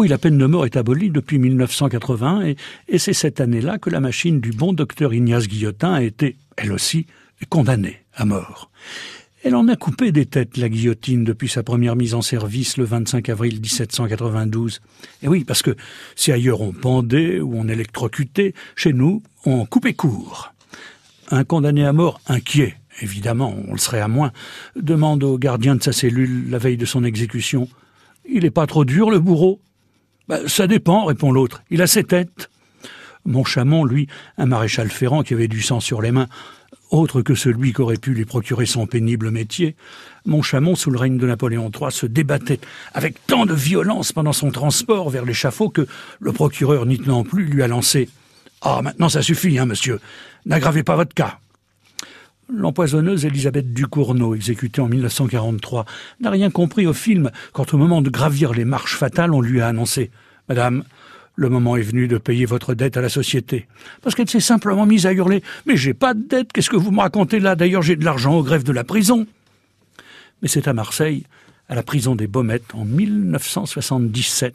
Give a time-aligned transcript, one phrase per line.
[0.00, 2.56] Oui, la peine de mort est abolie depuis 1980 et,
[2.88, 6.72] et c'est cette année-là que la machine du bon docteur Ignace Guillotin a été, elle
[6.72, 7.04] aussi,
[7.50, 8.70] condamnée à mort.
[9.44, 12.84] Elle en a coupé des têtes, la guillotine, depuis sa première mise en service le
[12.84, 14.80] 25 avril 1792.
[15.22, 15.76] Et oui, parce que
[16.16, 20.54] si ailleurs on pendait ou on électrocutait, chez nous, on coupait court.
[21.30, 24.32] Un condamné à mort inquiet, évidemment, on le serait à moins,
[24.76, 27.68] demande au gardien de sa cellule la veille de son exécution.
[28.26, 29.60] Il est pas trop dur, le bourreau?
[30.30, 31.64] Ben, ça dépend, répond l'autre.
[31.70, 32.50] Il a ses têtes.
[33.26, 34.06] Monchamon, lui,
[34.38, 36.28] un maréchal ferrant qui avait du sang sur les mains,
[36.92, 39.74] autre que celui qu'aurait pu lui procurer son pénible métier,
[40.26, 42.60] Monchamon, sous le règne de Napoléon III, se débattait
[42.94, 45.88] avec tant de violence pendant son transport vers l'échafaud que
[46.20, 48.08] le procureur, n'y tenant plus, lui a lancé
[48.62, 49.98] «Ah, maintenant ça suffit, hein, monsieur.
[50.46, 51.40] N'aggravez pas votre cas.»
[52.52, 55.84] L'empoisonneuse Elisabeth Ducournau, exécutée en 1943,
[56.20, 59.60] n'a rien compris au film quand au moment de gravir les marches fatales, on lui
[59.60, 60.10] a annoncé
[60.48, 60.82] «Madame,
[61.36, 63.68] le moment est venu de payer votre dette à la société.
[64.02, 66.90] Parce qu'elle s'est simplement mise à hurler Mais j'ai pas de dette, qu'est-ce que vous
[66.90, 67.54] me racontez là?
[67.54, 69.26] D'ailleurs, j'ai de l'argent au greffe de la prison.
[70.42, 71.24] Mais c'est à Marseille,
[71.68, 74.54] à la prison des Baumettes, en 1977,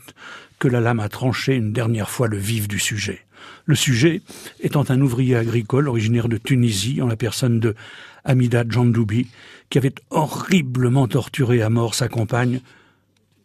[0.60, 3.25] que la lame a tranché une dernière fois le vif du sujet.
[3.66, 4.22] Le sujet
[4.60, 7.76] étant un ouvrier agricole originaire de Tunisie, en la personne de
[8.24, 9.28] Amida Djandoubi,
[9.70, 12.62] qui avait horriblement torturé à mort sa compagne,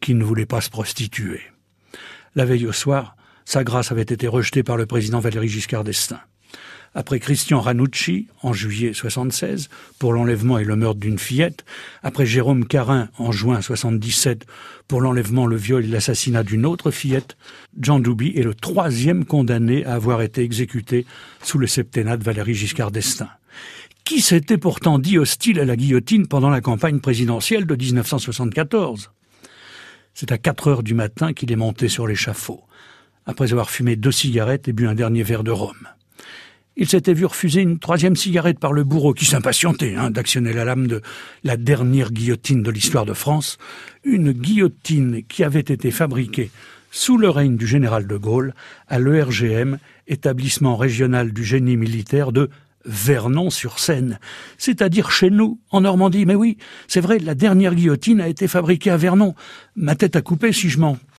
[0.01, 1.41] qui ne voulait pas se prostituer.
[2.35, 6.21] La veille au soir, sa grâce avait été rejetée par le président Valéry Giscard d'Estaing.
[6.93, 9.69] Après Christian Ranucci, en juillet 76,
[10.01, 11.65] pour l'enlèvement et le meurtre d'une fillette,
[12.03, 14.45] après Jérôme Carin, en juin 77,
[14.89, 17.37] pour l'enlèvement, le viol et l'assassinat d'une autre fillette,
[17.81, 21.07] Jean Douby est le troisième condamné à avoir été exécuté
[21.45, 23.31] sous le septennat de Valéry Giscard d'Estaing.
[24.05, 29.13] Qui s'était pourtant dit hostile à la guillotine pendant la campagne présidentielle de 1974
[30.15, 32.65] C'est à 4 heures du matin qu'il est monté sur l'échafaud
[33.27, 35.77] après avoir fumé deux cigarettes et bu un dernier verre de rhum.
[36.81, 40.65] Il s'était vu refuser une troisième cigarette par le bourreau qui s'impatientait hein, d'actionner la
[40.65, 41.03] lame de
[41.45, 43.59] la dernière guillotine de l'histoire de France,
[44.03, 46.51] une guillotine qui avait été fabriquée
[46.91, 48.55] sous le règne du général de Gaulle
[48.89, 49.77] à l'ERGM,
[50.09, 52.49] établissement régional du génie militaire de
[52.87, 54.19] Vernon-sur-Seine,
[54.57, 56.25] c'est-à-dire chez nous, en Normandie.
[56.25, 56.57] Mais oui,
[56.89, 59.35] c'est vrai, la dernière guillotine a été fabriquée à Vernon.
[59.77, 60.97] Ma tête a coupé si je mens.